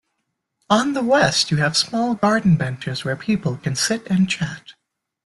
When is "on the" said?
0.67-1.03